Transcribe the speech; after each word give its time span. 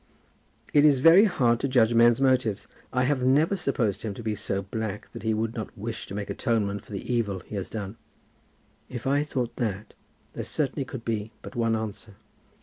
"It 0.73 0.83
is 0.83 0.97
very 0.97 1.25
hard 1.25 1.59
to 1.59 1.67
judge 1.67 1.91
of 1.91 1.97
men's 1.97 2.19
motives. 2.19 2.67
I 2.91 3.03
have 3.03 3.21
never 3.21 3.55
supposed 3.55 4.01
him 4.01 4.15
to 4.15 4.23
be 4.23 4.33
so 4.33 4.63
black 4.63 5.11
that 5.11 5.21
he 5.21 5.31
would 5.35 5.53
not 5.53 5.77
wish 5.77 6.07
to 6.07 6.15
make 6.15 6.27
atonement 6.31 6.83
for 6.83 6.91
the 6.91 7.13
evil 7.13 7.41
he 7.41 7.53
has 7.53 7.69
done." 7.69 7.97
"If 8.89 9.05
I 9.05 9.23
thought 9.23 9.57
that 9.57 9.93
there 10.33 10.43
certainly 10.43 10.85
could 10.85 11.05
be 11.05 11.29
but 11.43 11.55
one 11.55 11.75
answer." 11.75 12.15